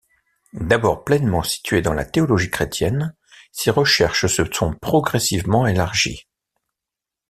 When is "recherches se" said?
3.69-4.43